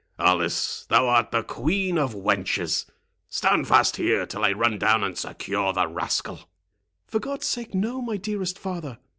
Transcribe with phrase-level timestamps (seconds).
[0.17, 2.87] —"Alice, thou art the queen of wenches!
[3.29, 6.49] Stand fast here till I run down and secure the rascal."
[7.05, 8.97] "For God's sake, no, my dearest father!"